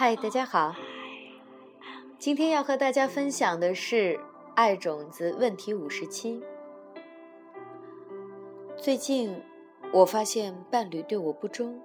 [0.00, 0.76] 嗨，大家好。
[2.20, 4.16] 今天要和大家分享的是
[4.54, 6.40] 爱种子问题五十七。
[8.76, 9.34] 最近
[9.92, 11.80] 我发现伴侣对我不忠，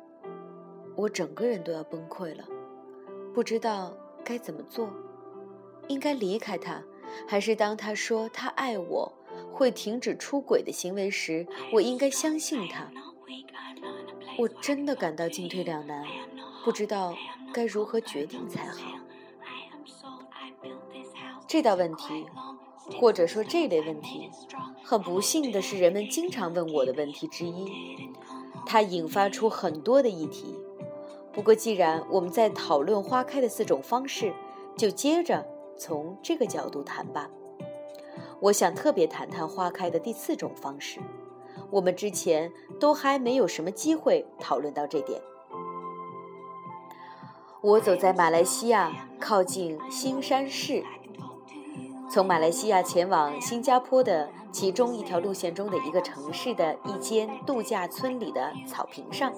[0.95, 2.43] 我整个人都要崩溃了，
[3.33, 3.91] 不知道
[4.23, 4.87] 该怎么做。
[5.87, 6.83] 应该离开他，
[7.27, 9.11] 还是当他说他爱我，
[9.51, 12.91] 会停止出轨的行为时，我应该相信他？
[14.37, 16.05] 我真的感到进退两难，
[16.63, 17.15] 不知道
[17.53, 18.79] 该如何决定才好。
[21.47, 22.25] 这道问题，
[22.99, 24.29] 或者说这类问题，
[24.83, 28.09] 很不幸的是人们经常问我的问题之一。
[28.65, 30.59] 它引发出很多的议题。
[31.31, 34.33] 不过，既然我们在讨论花开的四种方式，
[34.75, 35.45] 就接着
[35.77, 37.29] 从这个角度谈吧。
[38.39, 40.99] 我想特别谈谈花开的第四种方式。
[41.69, 45.21] 我们之前都还没有什么机会讨论到这点。
[47.63, 50.83] 我走在马来西亚靠近新山市。
[52.11, 59.31] 从马来西亚前往新加坡的其中一条路线中的一个城市的一间度假村里的草坪上，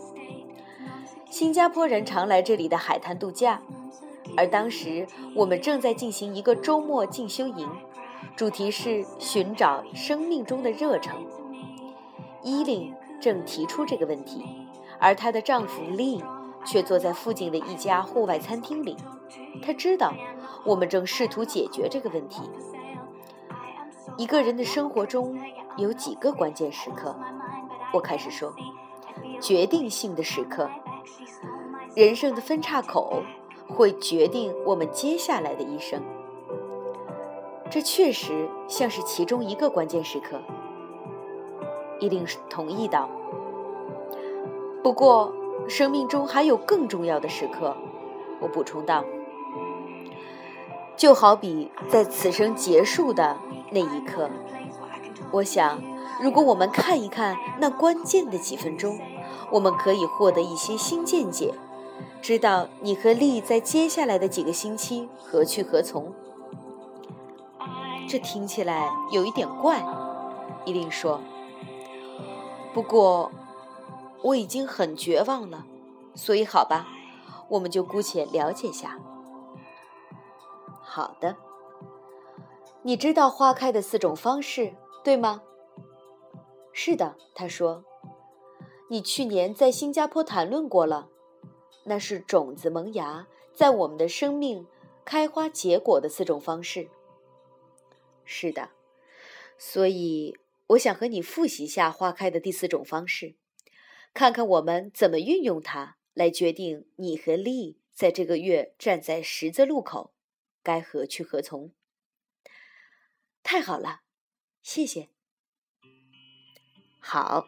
[1.29, 3.61] 新加坡人常来这里的海滩度假，
[4.35, 7.69] 而当时我们正在进行一个周末进修营，
[8.35, 11.13] 主题是寻找生命中的热忱。
[12.41, 14.43] 伊琳正提出这个问题，
[14.97, 16.23] 而她的丈夫利
[16.65, 18.97] 却坐在附近的一家户外餐厅里，
[19.61, 20.13] 他知道。
[20.65, 22.41] 我们正试图解决这个问题。
[24.17, 25.37] 一个人的生活中
[25.77, 27.15] 有几个关键时刻，
[27.93, 28.51] 我开始说，
[29.39, 30.67] 决定性的时刻，
[31.95, 33.21] 人生的分岔口
[33.67, 36.01] 会决定我们接下来的一生。
[37.69, 40.41] 这确实像是其中一个关键时刻。
[41.99, 43.07] 一定是同意道。
[44.81, 45.31] 不过，
[45.67, 47.75] 生命中还有更重要的时刻，
[48.39, 49.03] 我补充道。
[50.95, 53.37] 就好比在此生结束的
[53.71, 54.29] 那一刻，
[55.31, 55.81] 我想，
[56.21, 58.97] 如果我们看一看那关键的几分钟，
[59.51, 61.53] 我们可以获得一些新见解，
[62.21, 66.13] 知道你和丽在接下来的几个星期何去何从。
[68.07, 69.83] 这听起来有一点怪，
[70.63, 71.19] 伊琳说。
[72.73, 73.31] 不过，
[74.25, 75.67] 我已经很绝望了，
[76.15, 76.87] 所以好吧，
[77.47, 78.99] 我们就姑且了解下。
[80.81, 81.37] 好的，
[82.81, 85.43] 你知道花开的四种方式，对吗？
[86.73, 87.83] 是的，他说，
[88.89, 91.07] 你去年在新加坡谈论过了，
[91.83, 94.65] 那是种子萌芽，在我们的生命
[95.05, 96.89] 开花结果的四种方式。
[98.23, 98.69] 是的，
[99.59, 100.35] 所以
[100.69, 103.35] 我想和你复习一下花开的第四种方式，
[104.15, 110.13] 看看我们怎么运用它来决定你和丽在这个月站在十字路口。
[110.63, 111.73] 该何去何从？
[113.43, 114.03] 太好了，
[114.63, 115.09] 谢谢。
[117.01, 117.47] 好，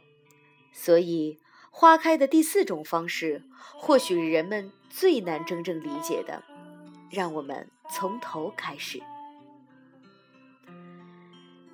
[0.73, 1.39] 所以
[1.71, 3.43] 花开的第四种方式，
[3.79, 6.43] 或许是人们最难真正理解的。
[7.09, 9.01] 让我们从头开始。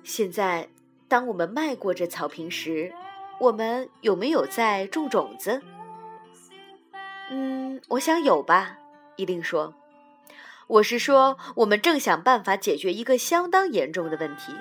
[0.04, 0.68] 现在，
[1.08, 2.94] 当我们迈过这草坪时，
[3.40, 5.60] 我们有没有在种种子？
[7.30, 8.78] 嗯，我想有吧。
[9.16, 9.74] 伊琳说。
[10.66, 14.54] 我是说，我们正想办法解决一个相当严重的问题。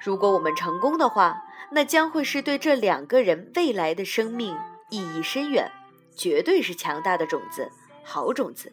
[0.00, 4.56] 如果我们成功的话，那将会是对这两个人未来的生命
[4.90, 5.70] 意义深远，
[6.16, 7.70] 绝对是强大的种子，
[8.02, 8.72] 好种子。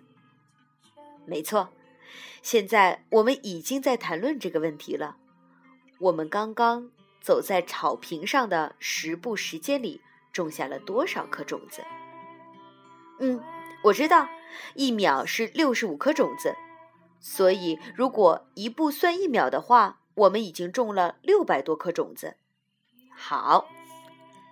[1.25, 1.69] 没错，
[2.41, 5.17] 现在我们已经在谈论这个问题了。
[5.99, 6.89] 我们刚刚
[7.21, 10.01] 走在草坪上的十步时间里，
[10.33, 11.83] 种下了多少颗种子？
[13.19, 13.41] 嗯。
[13.83, 14.29] 我知道，
[14.75, 16.55] 一秒是六十五颗种子，
[17.19, 22.35] 所以如果一步算一秒的话，我们已经种了六百多颗种子。
[23.09, 23.67] 好，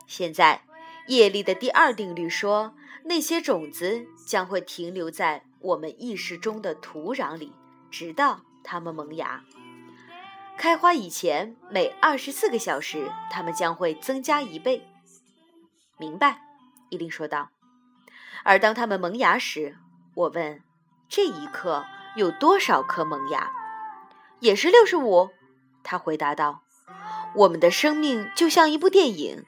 [0.07, 0.63] 现在
[1.09, 2.73] 叶力的第二定律说，
[3.03, 7.53] 那些种子将会停留在我们意识中的土壤里，
[7.91, 9.43] 直到它们萌芽、
[10.59, 14.85] 开花以前，每二十四个小时，它们将会增加一倍。
[15.97, 16.41] 明白？
[16.89, 17.47] 伊琳说道。
[18.43, 19.77] 而当它们萌芽时，
[20.15, 20.61] 我问
[21.07, 21.85] ：“这一刻
[22.17, 23.49] 有多少颗萌芽？”
[24.41, 25.29] 也是六十五。
[25.81, 26.61] 他回答道
[27.35, 29.45] ：“我们的生命就像一部电影，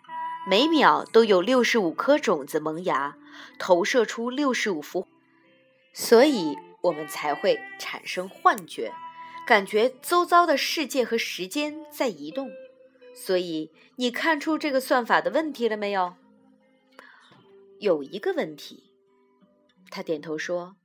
[0.47, 3.17] 每秒都有六十五颗种子萌芽，
[3.59, 5.05] 投射出六十五幅，
[5.93, 8.93] 所以我们才会产生幻觉，
[9.45, 12.49] 感觉周遭的世界和时间在移动。
[13.13, 16.13] 所以，你看出这个算法的问题了没有？”
[17.79, 18.91] 有一个问题，
[19.89, 20.75] 他点头说：“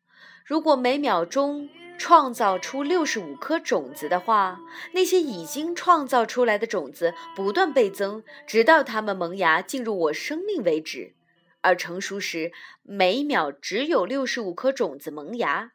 [0.45, 1.69] 如果每秒钟
[1.99, 4.59] 创造出六十五颗种子的话，
[4.93, 11.15] 那些已经创造出来的种子不断倍增，直到它们萌芽进入我生命为止。
[11.61, 15.73] 而成熟时，每秒只有六十五颗种子萌芽。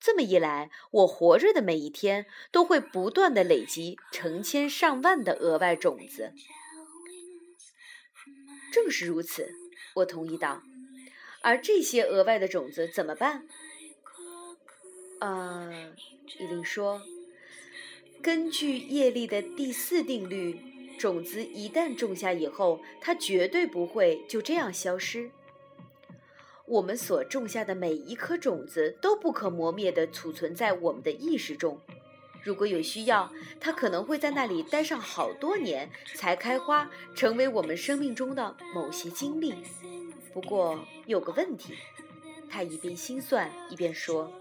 [0.00, 6.32] 这么一来，我活着的每一天都会不断的累积成千上万的额外种子。
[8.72, 9.52] 正是如此，
[9.96, 10.62] 我同意道。
[11.42, 13.46] 而这些额外的种子怎么办？
[15.20, 15.92] 呃，
[16.38, 17.02] 伊琳说，
[18.22, 20.60] 根据叶力的第四定律。
[20.98, 25.30] 种子一旦种下以后，它绝对不会就这样消失。
[26.70, 31.80] 我们所种下的每一颗种子都不可磨灭地储存在我们的意识中。
[32.44, 33.28] 如果有需要，
[33.58, 39.52] 它可能会在那里待上好多年才开花，成为我们生命中的某些经历。
[40.32, 41.74] 不过有个问题，
[42.48, 44.32] 他一边心算一边说：“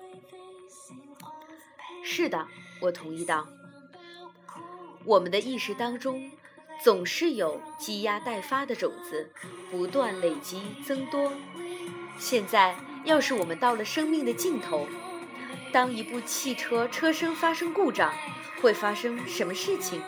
[2.05, 2.47] 是的，
[2.79, 3.47] 我同意道。
[5.03, 6.29] 我们的意识当中。”
[6.81, 9.29] 总是有积压待发的种子，
[9.69, 11.29] 不断累积增多。
[12.19, 12.75] 现在，
[13.06, 14.88] 要是我们到了生命的尽头，
[15.71, 18.13] 当一部汽车车身发生故障，
[18.62, 20.01] 会发生什么事情？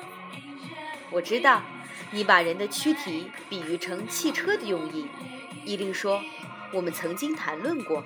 [1.10, 1.63] 我知道，
[2.12, 5.08] 你把人的躯体比喻成汽车的用意。
[5.63, 6.22] 伊琳说，
[6.74, 8.06] 我们曾经谈论过。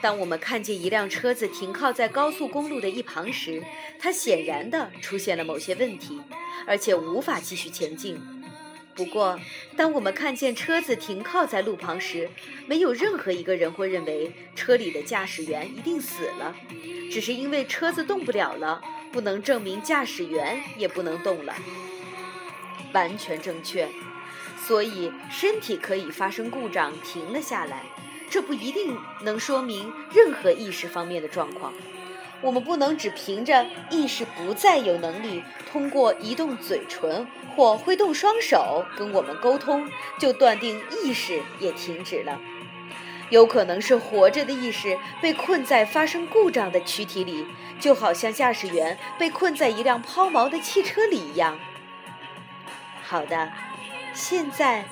[0.00, 3.64] 当我们看见一辆车子停靠在高速公路的一旁时，
[3.98, 6.20] 它显然的出现了某些问题，
[6.66, 8.20] 而且无法继续前进。
[8.96, 9.38] 不过，
[9.76, 12.30] 当我们看见车子停靠在路旁时，
[12.66, 16.56] 没有任何一个人会认为车里的驾驶员一定死了，
[17.12, 18.80] 只是因为车子动不了了，
[19.12, 21.54] 不能证明驾驶员也不能动了。
[22.92, 23.86] 完全正确。
[24.66, 27.82] 所以，身体可以发生故障，停了下来。
[28.28, 31.72] 这不一定能说明任何意识方面的状况。
[32.46, 37.26] 我们不能只凭着意识不再有能力通过移动嘴唇
[37.56, 42.38] 或挥动双手跟我们沟通，就断定意识也停止了。
[43.30, 47.44] 有可能是活着的意识被困在发生故障的躯体里，
[47.80, 51.58] 就好像驾驶员被困在一辆抛锚的汽车里一样。
[53.02, 53.50] 好的，
[54.14, 54.84] 现在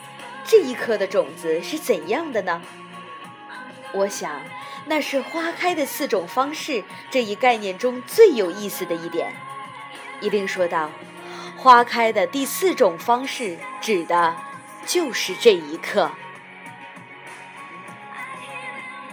[0.45, 2.61] 这一颗的种子是怎样的呢？
[3.93, 4.43] 我想，
[4.87, 9.33] 那是花开的四种方式这一概念中最有意思的一点。
[10.21, 10.91] 一定说道
[11.57, 14.37] ：“花开的第四种方式指的
[14.87, 16.11] 就是这一刻。”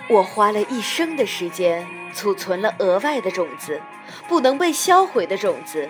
[0.09, 3.81] 我花了一生的时间储存了额外的种子，
[4.27, 5.89] 不能被销毁的种子，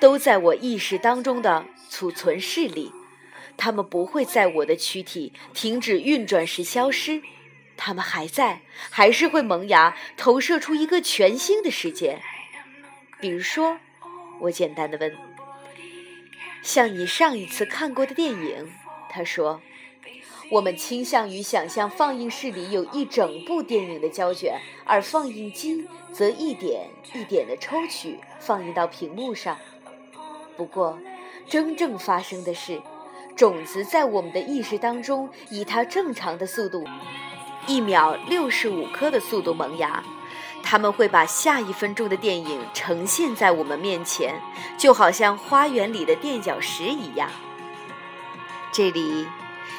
[0.00, 2.92] 都在我意识当中的储存室里。
[3.56, 7.22] 它们不会在我的躯体停止运转时消失。
[7.82, 8.60] 它们还在，
[8.90, 12.20] 还是会萌芽，投射出一个全新的世界。
[13.18, 13.78] 比如说，
[14.40, 15.16] 我简单的问
[16.60, 18.70] ：“像你上一次看过的电影？”
[19.08, 19.62] 他说
[20.52, 29.56] ：“我们倾向于想象放映室里有一整部电影的胶卷，而放映机则一点一点的抽取，放映到屏幕上。
[30.54, 30.98] 不过，
[31.48, 32.82] 真正发生的是，
[33.34, 36.84] 种子在我们的意识当中以它正常的速度。”
[37.70, 40.02] 一秒六十五颗的速度萌芽，
[40.60, 44.42] 他们会把下一分钟的电影呈现在我们面前，
[44.76, 47.30] 就好像花园里的垫脚石一样。
[48.72, 49.24] 这里，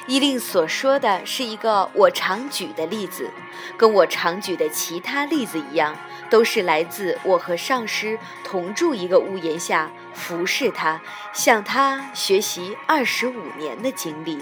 [0.07, 3.29] 伊令所说的是一个我常举的例子，
[3.75, 5.93] 跟我常举的其他例子一样，
[6.29, 11.01] 都是来自我和上师同住一个屋檐下，服侍他，
[11.33, 14.41] 向他学习二十五年的经历。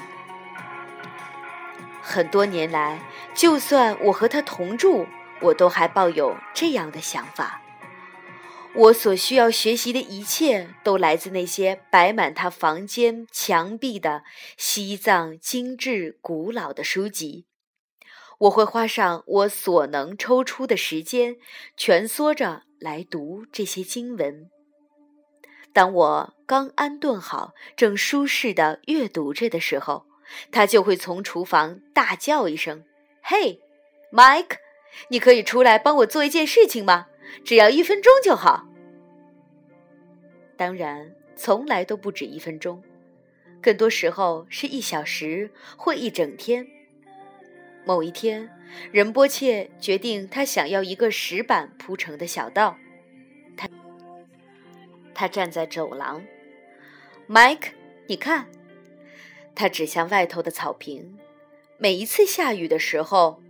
[2.12, 5.06] 很多年来，就算我和他同住，
[5.42, 7.62] 我都还抱有这样的想法：
[8.74, 14.24] 我所需要学习的一切，都来自那些摆满他房间墙壁的
[14.58, 17.46] 西藏精致古老的书籍。
[18.40, 21.36] 我会花上我所能抽出的时间，
[21.78, 24.50] 蜷缩着来读这些经文。
[25.72, 30.09] 当我刚安顿好，正舒适的阅读着的时候。
[30.52, 32.84] 他就会从厨房大叫一声
[33.22, 33.60] ：“嘿
[34.12, 34.58] ，Mike，
[35.10, 37.08] 你可以出来帮我做一件事情吗？
[37.46, 38.68] 只要一分钟就好。
[40.58, 42.84] 当然，从来都不止一分钟，
[43.62, 46.68] 更多时候是一小时或一整天。
[47.86, 48.50] 某一天，
[48.92, 52.78] 仁波切决定他想要一个石板铺成的小道。
[53.56, 53.70] 他
[55.14, 56.24] 他站在走廊
[57.28, 57.70] ，Mike，
[58.08, 58.48] 你看。
[59.60, 61.20] 他指向外头的草坪。
[61.78, 63.42] 每一次下雨的时候，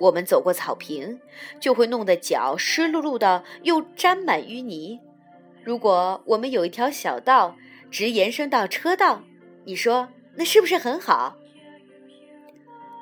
[0.00, 1.20] 我们走过草坪，
[1.60, 4.98] 就会弄得脚湿漉漉的，又沾满淤泥。
[5.62, 7.54] 如果我们有一条小道，
[7.92, 9.22] 直延伸到车道，
[9.64, 11.36] 你说那是不是很好？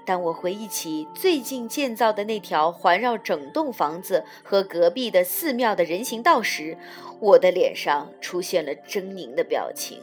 [0.05, 6.77] 当我回忆起最近建造的那条环绕整栋房子和隔壁的寺庙的人行道时，
[7.21, 10.03] 我的脸上出现了狰狞的表情。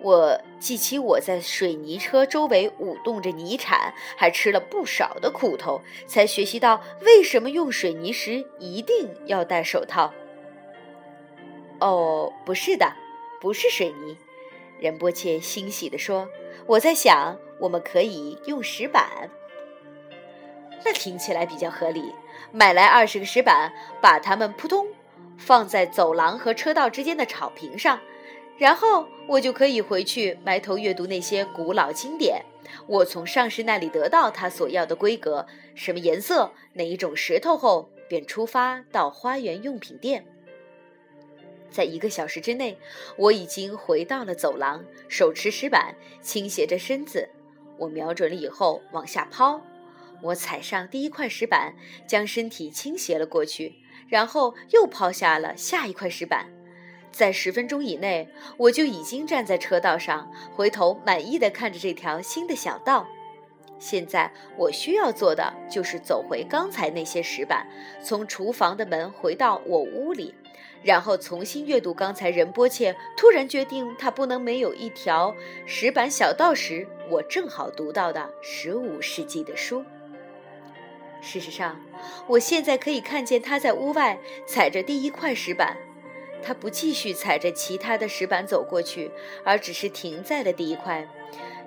[0.00, 10.12] 我记起我在水泥车周围舞动着泥铲，还吃了不少的苦头，才学习到为什么用水泥时一定要戴手套。
[11.80, 12.92] 哦，不是的，
[13.40, 14.16] 不是水泥。
[14.78, 16.28] 任波切欣喜地说
[16.66, 19.28] ：“我在想，我们可以用石板。
[20.84, 22.14] 那听起来比较合理。
[22.52, 24.86] 买来二十个石板，把它们扑通
[25.36, 27.98] 放在走廊和车道之间的草坪上。”
[28.58, 32.44] 然后我就可以回去埋头阅读那些古老经典。
[32.86, 40.26] 我从上师那里得到他所要的规格，什么颜色，哪一种石头后，便出发到花园用品店。
[41.70, 42.78] 在一个小时之内，
[43.16, 47.28] 我已经回到了走廊，手持石板，倾斜着身子。
[47.78, 49.60] 我瞄准了以后往下抛，
[50.20, 51.74] 我踩上第一块石板，
[52.06, 53.76] 将身体倾斜了过去，
[54.08, 56.50] 然后又抛下了下一块石板。
[57.18, 63.04] 在十分钟以内，我就已经站在车道上，回头满意的看着这条新的小道。
[63.80, 67.66] 现在我需要做的就是走回刚才那些石板，
[68.00, 70.32] 从厨房的门回到我屋里，
[70.84, 75.34] 然后重新阅读刚才仁波切突然决定他不能没有一条
[75.66, 79.84] 石板小道时，我正好读到的十五世纪的书。
[81.20, 81.80] 事实上，
[82.28, 85.76] 我现在可以看见他在屋外踩着第一块石板。
[86.42, 89.10] 他不继续踩着其他的石板走过去，
[89.44, 91.06] 而只是停在了第一块，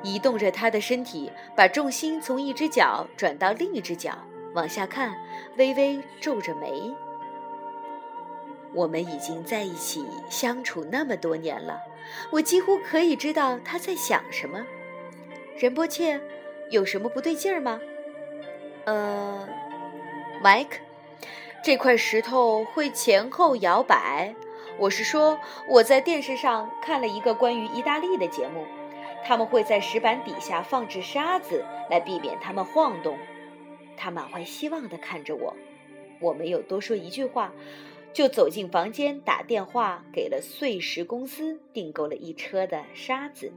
[0.03, 4.17] 移动着他的身体，把重心从一只脚转到另一只脚，
[4.53, 5.15] 往下看，
[5.57, 6.93] 微微皱着眉。
[8.73, 11.81] 我们已经在一起相处那么多年了，
[12.31, 14.65] 我几乎可以知道他在想什么。
[15.57, 16.21] 仁波切，
[16.69, 17.81] 有什么不对劲儿吗？
[18.85, 19.47] 呃
[20.41, 20.79] ，Mike，
[21.61, 24.33] 这块石头会前后摇摆。
[24.77, 28.65] 我是说，我在电视上看了一个关于意大利的节目，
[29.23, 33.17] 他们会在石板底下放置沙子来避免它们晃动。
[33.95, 35.55] 他满怀希望地看着我，
[36.19, 37.53] 我没有多说一句话，
[38.11, 43.51] 就走进房间，打电话给了碎石公司，订购了一车的沙子。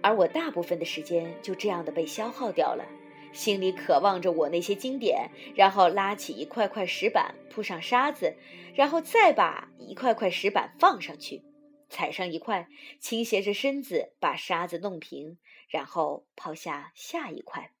[0.00, 2.84] 而我大部分的时间就这样的被消耗掉了。
[3.32, 8.36] 心里渴望着我那些经典，然后拉起一块块石板，铺上沙子，
[8.74, 11.42] 然后再把一块块石板放上去，
[11.88, 12.68] 踩上一块，
[13.00, 17.72] 倾斜着身子把沙子弄平，然后抛下下一块。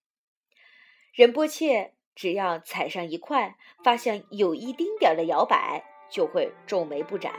[1.12, 7.34] 仁波切只要踩上一块，发现有一丁点的摇摆，就会皱眉不展。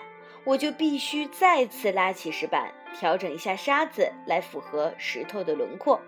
[0.45, 6.01] 我就必须再次拉起石板，调整一下沙子，来符合石头的轮廓。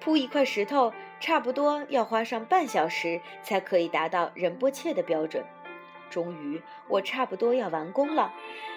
[0.00, 5.44] 铺一块石头，差不多要花上半小时才可以达到仁波切的标准。
[6.10, 8.32] 终于，我差不多要完工了，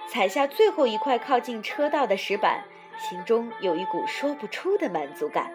[0.07, 2.65] 踩下最后一块靠近车道的石板，
[2.97, 5.51] 心中有一股说不出的满足感。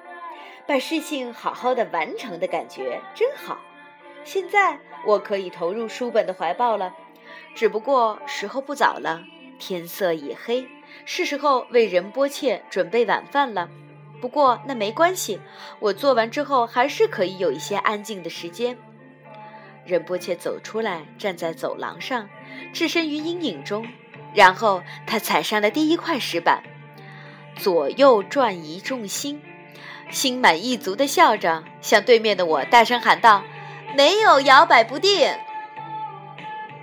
[0.67, 3.59] 把事情好好的完成的感觉真好。
[4.25, 6.95] 现在我可以投入书本的怀抱了。
[7.55, 9.23] 只不过时候不早了，
[9.59, 10.67] 天色已黑，
[11.05, 13.69] 是时候为仁波切准备晚饭了。
[14.27, 15.39] 不过那没关系，
[15.79, 18.77] 我做完之后还是可以有一些安静的时间。
[19.85, 22.29] 任波切走出来，站在走廊上，
[22.73, 23.87] 置身于阴影中，
[24.35, 26.65] 然后他踩上了第一块石板，
[27.55, 29.41] 左右转移重心，
[30.11, 33.45] 心满意足地笑着，向对面的我大声喊道
[33.97, 35.31] ：“没有摇摆不定。”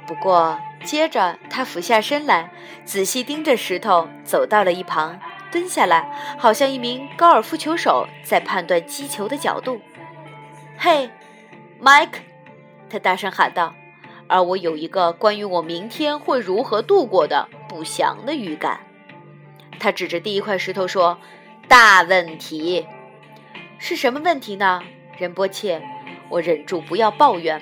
[0.08, 2.50] 不过接着他俯下身来，
[2.86, 5.20] 仔细盯着石头，走到了一旁。
[5.54, 9.80] 蹲下来，好像一名高尔夫球手在判断击球的角度。
[10.80, 11.12] 嘿
[11.80, 12.22] ，Mike，
[12.90, 13.76] 他大声喊道。
[14.28, 18.80] 而我有一个关于我明天会如何度过的不祥的预感。
[19.80, 21.20] 他指着第一块石头说
[21.68, 22.88] ：“大问题，
[23.78, 24.82] 是什么问题呢？”
[25.20, 25.84] 仁波切，
[26.30, 27.62] 我忍住不要抱怨。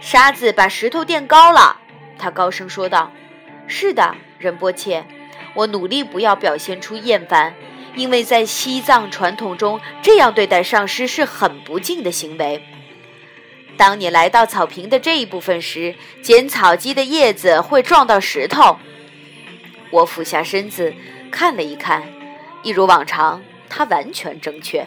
[0.00, 1.78] 沙子把石头垫高了，
[2.18, 3.10] 他高声说道。
[3.66, 5.06] “是的，仁波切。”
[5.54, 7.54] 我努力不要表现出厌烦，
[7.94, 12.62] 因为在西藏传统中，这样对待上师是很不敬的行为。
[13.76, 18.78] 当你来到草坪的这一部分时，剪草机的叶子会撞到石头。
[19.90, 20.92] 我俯下身子
[21.30, 22.02] 看了一看，
[22.62, 24.86] 一如往常，它完全正确。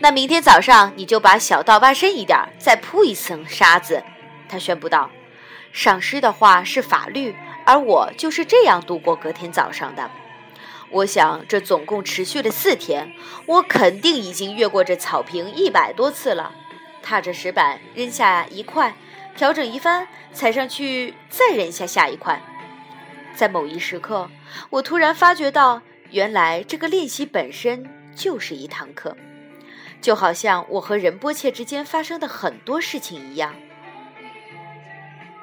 [0.00, 4.02] 那明天早上你就把小道挖深一点，再铺一层沙子。”
[4.48, 5.10] 他宣布道。
[5.72, 7.36] 上师的话是法律，
[7.70, 10.10] 而我就是这样度过隔天早上的。
[10.90, 13.12] 我想，这总共持续了四天，
[13.46, 16.52] 我肯定已经越过这草坪一百多次了。
[17.00, 18.96] 踏着石板扔下一块，
[19.36, 22.42] 调整一番，踩上去，再扔下下一块。
[23.36, 24.28] 在某一时刻，
[24.70, 29.16] 我突然发觉到，原来这个练习本身就是一堂课，
[30.00, 33.54] 就好像我和仁波切之间发生的很多事情一样。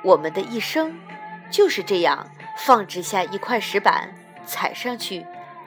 [0.04, 0.94] 我们的一生
[1.50, 4.14] 就是这样：放置下一块石板，
[4.46, 5.26] 踩上去，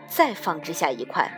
[0.08, 1.30] 再放置下一块。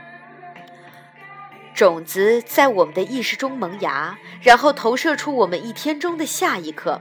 [1.74, 7.00] 种子在我们的意识中萌芽，然后投射出我们一天中的下一刻。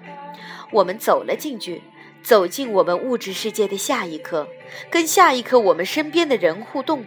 [0.71, 1.81] 我们走了进去，
[2.23, 4.47] 走进我们物质世界的下一刻，
[4.89, 7.03] 跟下一刻我们身边的人互动。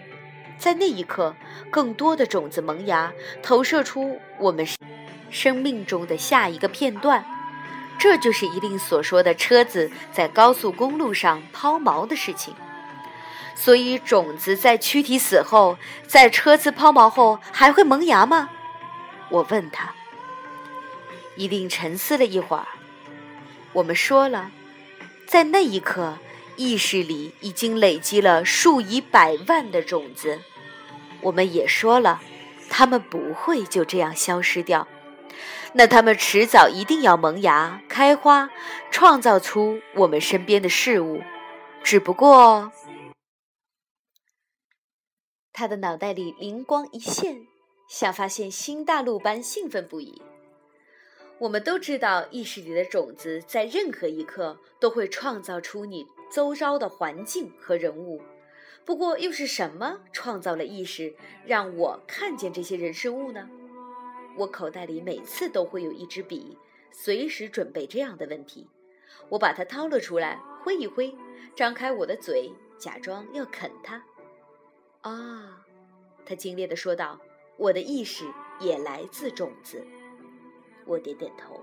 [0.58, 1.34] 在那一刻，
[1.70, 3.12] 更多的种子萌芽，
[3.42, 4.66] 投射出我们
[5.30, 7.24] 生命中的下一个片段。
[7.98, 12.54] 这就是一令所说的车子在高速公路上抛锚的事情。
[13.56, 18.50] 所以，种子在躯体死后，在车子抛锚后还会萌芽吗？
[19.30, 19.94] 我问他。
[21.36, 22.66] 一定沉思了一会儿。
[23.72, 24.50] 我们说了，
[25.26, 26.18] 在那一刻，
[26.56, 30.40] 意识里已经累积了数以百万的种子。
[31.20, 32.20] 我们也说了，
[32.68, 34.86] 它们不会就这样消失掉。
[35.76, 38.48] 那它们迟早一定要萌芽、开花，
[38.92, 41.20] 创造出我们身边的事物。
[41.82, 42.72] 只不过，
[45.52, 47.46] 他的脑袋里灵光一现，
[47.88, 50.22] 像发现新大陆般兴奋不已。
[51.38, 58.22] 我们都知道，意识里的种子在任何一刻都会创造出你周遭的环境和人物。
[58.84, 63.48] 不过，又是什么创造了意识，让我看见这些人事物呢？
[64.36, 66.58] 我口袋里每次都会有一支笔，
[66.90, 68.68] 随时准备这样的问题。
[69.28, 71.14] 我把它掏了出来，挥一挥，
[71.54, 74.04] 张开我的嘴，假装要啃它。
[75.02, 75.64] 啊，
[76.26, 77.20] 他精炼地说道
[77.56, 78.24] ：“我的意识
[78.58, 79.86] 也来自种子。”
[80.84, 81.60] 我点点头。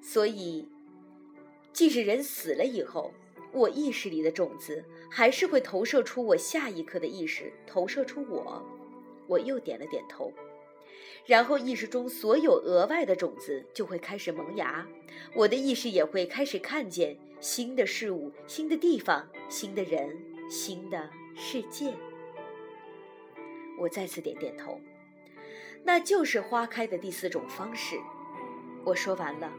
[0.00, 0.68] 所以，
[1.72, 3.12] 即使人死了以后，
[3.52, 8.64] 我意识里的种子还是会投射出我下一刻的意识，投射出我。
[9.28, 10.32] 我又点了点头。
[11.24, 14.86] 然后意识中所有额外的种子就会开始萌芽，
[15.34, 20.16] 我的意识也会开始看见新的事物、新的地方、新的人、
[20.50, 21.94] 新的世界。
[23.78, 24.80] 我再次点点头，
[25.84, 27.96] 那就是花开的第四种方式。
[28.84, 29.52] 我说完了，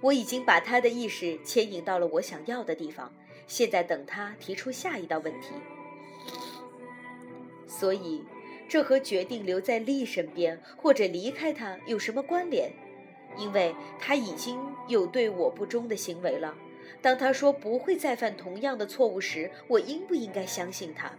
[0.00, 3.12] 我已经把他的意识牵引到了我想要的地方，
[3.46, 5.48] 现在等他提出下一道问题。
[7.66, 8.22] 所以。
[8.68, 12.72] 这和决定留在丽身边或者离开他有什么关联？
[13.38, 16.54] 因为他已经有对我不忠的行为了。
[17.02, 21.12] 当他说不会再犯同样的错误时，我应不应该相信他？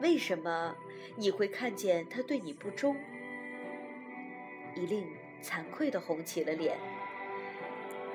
[0.00, 0.74] 为什么
[1.16, 2.96] 你会看见他对你不忠？
[4.76, 5.04] 伊令
[5.42, 6.78] 惭愧地红起了脸，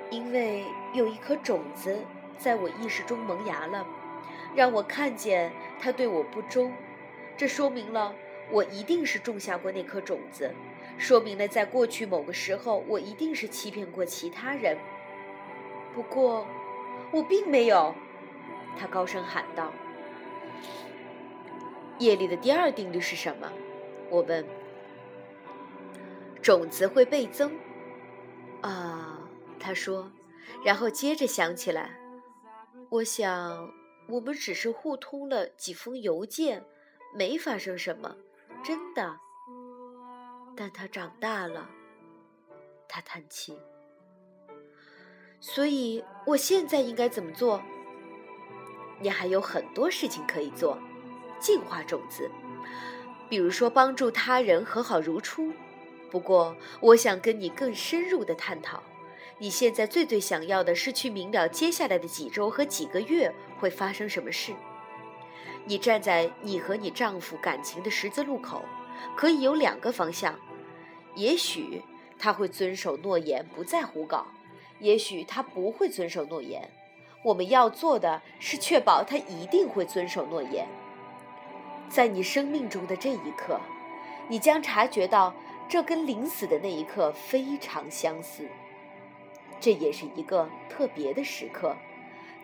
[0.09, 1.95] 因为有一颗种子
[2.37, 3.85] 在我意识中萌芽了，
[4.55, 6.71] 让我看见他对我不忠。
[7.37, 8.13] 这说明了
[8.51, 10.53] 我一定是种下过那颗种子，
[10.97, 14.77] 说明了在过去某个时候我一定是欺骗过其他人。
[15.93, 16.45] 不过，
[17.11, 17.93] 我并没有。
[18.77, 19.71] 他高声喊道
[21.99, 23.51] ：“夜里的第二定律是什么？”
[24.09, 24.45] 我问。
[26.41, 27.57] 种子会倍增。
[28.61, 29.19] 啊，
[29.59, 30.11] 他说，
[30.63, 31.97] 然后接着想起来，
[32.89, 33.71] 我想
[34.07, 36.63] 我们只是互通了几封邮件。
[37.15, 38.13] 没发生什么，
[38.61, 39.17] 真的。
[40.55, 41.69] 但他长大了，
[42.89, 43.57] 他叹气。
[45.39, 47.61] 所以，我现在应该怎么做？
[48.99, 50.77] 你还有很多事情可以做，
[51.39, 52.29] 净化种子，
[53.29, 55.53] 比如说帮助他人和好如初。
[56.11, 58.83] 不过，我想跟你更深入的探讨。
[59.37, 64.53] 你现在最最想要的是去明了接下来的几周和几个月会发生什么事。
[65.67, 68.63] 你站在你和你丈夫感情的十字路口，
[69.15, 70.39] 可以有两个方向。
[71.15, 71.81] 也许
[72.19, 74.27] 他会遵守诺言，不再胡搞；
[74.79, 76.69] 也许他不会遵守诺言。
[77.23, 80.67] 我们要做的是确保他一定会遵守诺言。
[81.89, 83.59] 在你生命中的这一刻，
[84.27, 85.33] 你将察觉到
[85.67, 88.47] 这跟临死的那一刻非常相似。
[89.59, 91.75] 这也是一个特别的时刻，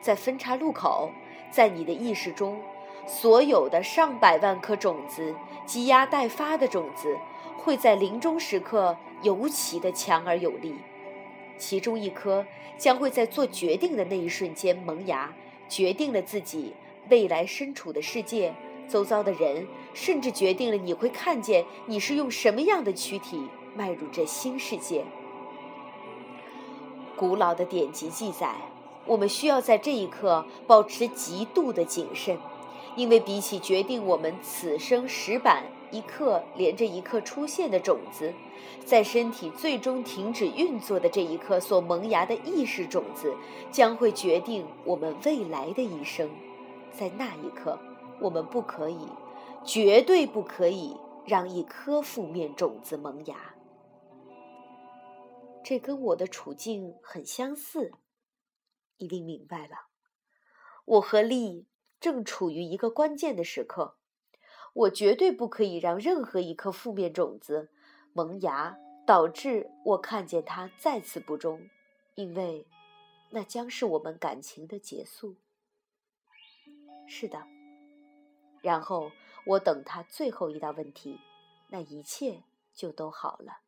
[0.02, 1.12] 在分岔路口，
[1.52, 2.60] 在你的意识中。
[3.06, 5.36] 所有的上百万颗种子，
[5.66, 7.18] 积压待发的种子，
[7.58, 10.76] 会在临终时刻尤其的强而有力。
[11.58, 12.46] 其中一颗
[12.78, 15.32] 将会在做决定的那一瞬间萌芽，
[15.70, 16.74] 决定了自己
[17.10, 18.54] 未来身处的世界、
[18.88, 25.04] 周遭的人，甚至决定了你会看见你是用什么样的躯体迈入这新世界。
[27.16, 28.56] 古老的典籍记载，
[29.06, 32.36] 我们需要在这一刻保持极度的谨慎，
[32.96, 38.34] 因为比起决定我们此生石板一刻连着一刻出现的种子。
[38.86, 43.36] 在身体最终停止运作的这一刻所萌芽的意识种子，
[43.72, 46.30] 将会决定我们未来的一生。
[46.92, 47.80] 在那一刻，
[48.20, 49.08] 我们不可以，
[49.64, 53.56] 绝对不可以让一颗负面种子萌芽。
[55.64, 57.92] 这跟我的处境很相似，
[58.98, 59.90] 一定明白了。
[60.86, 61.68] 我和丽
[62.02, 63.96] 正处于一个关键的时刻，
[64.74, 67.70] 我绝对不可以让任何一颗负面种子。
[68.12, 71.70] 萌芽导致我看见它再次不忠，
[72.16, 72.66] 因为
[73.30, 75.36] 那将是我们感情的结束。
[77.08, 77.46] 是的，
[78.62, 79.12] 然后
[79.46, 81.20] 我等他最后一道问题，
[81.70, 82.42] 那一切
[82.74, 83.60] 就都好了。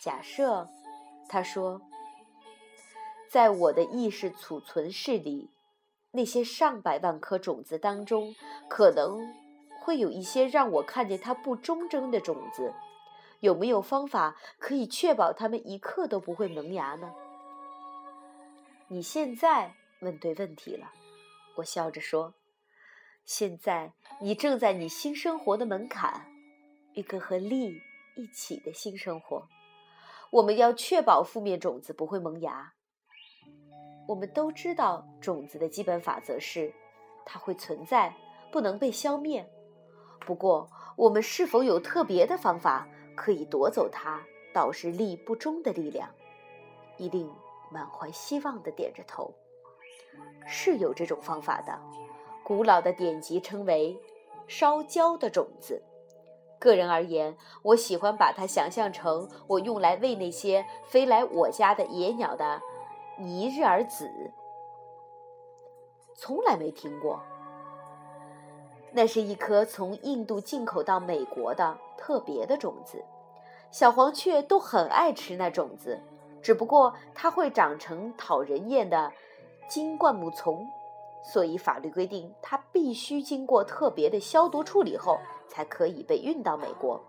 [0.00, 0.68] 假设
[1.28, 1.80] 他说，
[3.30, 5.50] 在我的意识储存室里，
[6.16, 8.34] 那些上百万颗种子当中，
[8.68, 9.20] 可能
[9.82, 12.74] 会有一些让我看见它不忠贞的种子。
[13.40, 17.12] 有没有方法可以确保它们一刻都不会萌芽呢？
[18.88, 20.90] 你现在问对问题了，
[21.56, 22.32] 我笑着说。
[23.26, 26.24] 现在你正在你新生活的门槛，
[26.94, 27.82] 一个和利
[28.16, 29.46] 一起的新生活。
[30.30, 32.72] 我们要确保负面种子不会萌芽。
[34.06, 36.72] 我们都知道种子的基本法则是，
[37.24, 38.14] 它会存在，
[38.50, 39.48] 不能被消灭。
[40.20, 42.88] 不过，我们是否有特别的方法？
[43.14, 46.08] 可以夺走它导致力不忠的力量，
[46.98, 47.32] 一定
[47.70, 49.32] 满怀希望地点着头。
[50.46, 51.80] 是有这种方法的，
[52.44, 53.98] 古老的典籍称为
[54.46, 55.82] “烧焦的种子”。
[56.60, 62.60] 个人而言，我喜欢把它想象成我用来喂那些飞来我家的野鸟的
[63.18, 64.10] 尼日尔籽。
[66.14, 67.18] 从来没听过。
[68.92, 73.02] 那是一颗从印度进口到美国的特别的种子，
[73.70, 75.98] 小黄雀都很爱吃那种子，
[76.42, 79.10] 只不过它会长成讨人厌的
[79.66, 80.66] 金灌木丛，
[81.22, 87.02] 所以法律规定它必须经过特别的消毒处理后才可以被运到美国。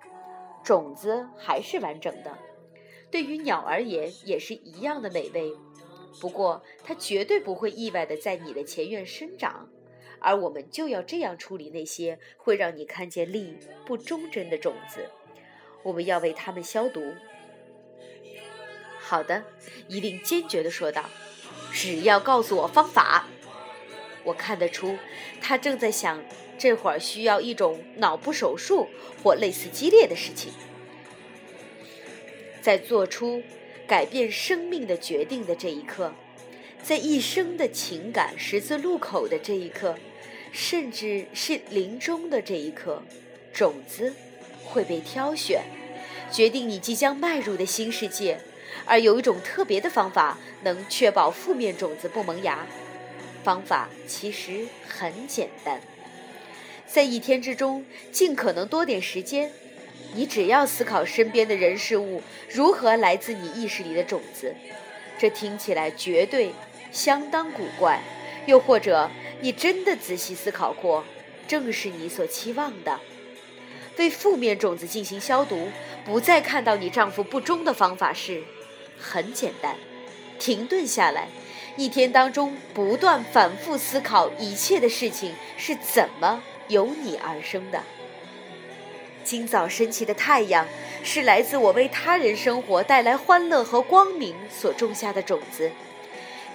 [0.64, 2.32] 种子还是完整的，
[3.12, 5.54] 对于鸟而言也是一样的美味，
[6.20, 9.70] 不过它绝对不会意外的在你的前院生长。
[10.20, 15.12] 而我们就要这样处理那些会让你看见力不忠贞的种子，
[15.84, 17.14] 我们要为它们消毒。
[19.00, 19.44] 好的，
[19.88, 21.08] 一定坚决地说道
[21.72, 23.28] ：“只要告诉我方法。”
[24.26, 24.98] 我看得出，
[25.40, 26.22] 他正在想
[26.58, 28.88] 这会儿需要一种脑部手术
[29.24, 30.52] 或类似激烈的事情，
[32.60, 33.44] 在做出
[33.88, 36.14] 改变生命的决定的这一刻。
[36.84, 39.98] 在一生的情感十字路口的这一刻，
[40.52, 43.02] 甚至是临终的这一刻，
[43.52, 44.14] 种子
[44.64, 45.64] 会被挑选，
[46.32, 48.40] 决定你即将迈入的新世界。
[48.86, 52.66] 而有一种特别的方法，能确保负面种子不萌芽。
[53.44, 55.82] 方法其实很简单，
[56.86, 59.52] 在一天之中尽可能多点时间，
[60.14, 64.56] 你只要思考身边的人事物如何来自你意识里的种子。
[65.18, 66.54] 这听起来绝对。
[66.90, 68.02] 相当古怪，
[68.46, 71.04] 又或者你真的仔细思考过，
[71.46, 72.98] 正是你所期望的，
[73.98, 75.68] 为负面种子进行消毒，
[76.06, 78.42] 不再看到你丈夫不忠的方法是，
[78.98, 79.76] 很简单，
[80.40, 81.28] 停顿下来，
[81.76, 87.84] 一天当中不断反复思考一切的事情是怎么由你而生的。
[89.28, 90.66] 今早升起的太阳，
[91.04, 95.70] 是来自我为他人生活带来欢乐和光明所种下的种子。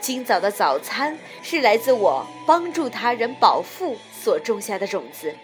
[0.00, 5.34] 今早的早餐是来自我帮助他人饱腹所种下的种子，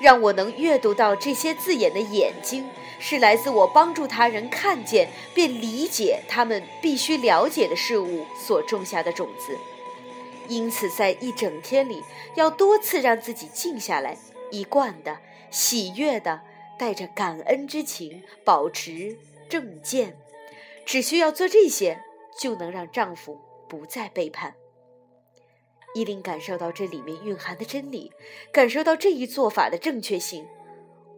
[0.00, 2.64] 让我能阅读到这些字眼的眼睛
[3.00, 9.58] 是来自我帮助他人看见并理解他们必须了解的事物所种下的种子。
[10.46, 12.04] 因此，在一整天里，
[12.36, 14.16] 要多次让自己静下来，
[14.52, 15.18] 一贯的
[15.54, 16.42] 喜悦的
[16.76, 19.16] 带着感恩之情，保持
[19.48, 20.18] 正见。
[20.84, 22.02] 只需要做这些，
[22.36, 23.38] 就能让丈夫。
[23.66, 24.54] 不再背叛。
[25.94, 28.12] 一定感受到这里面蕴含的真理，
[28.52, 30.46] 感受到这一做法的正确性。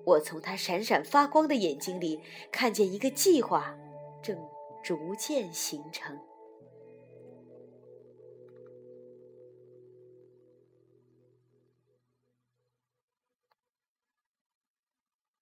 [0.05, 2.21] 我从她闪闪发光的眼睛里
[2.53, 3.77] 看见一个计划
[4.23, 4.39] 正
[4.83, 6.19] 逐渐形成。